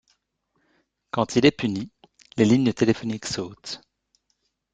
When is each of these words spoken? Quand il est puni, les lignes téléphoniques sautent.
Quand 1.11 1.35
il 1.35 1.45
est 1.45 1.51
puni, 1.55 1.91
les 2.35 2.45
lignes 2.45 2.73
téléphoniques 2.73 3.27
sautent. 3.27 3.83